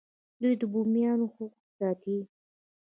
دوی 0.41 0.53
د 0.59 0.63
بومیانو 0.71 1.25
حقوق 1.33 1.53
ساتي. 1.77 2.17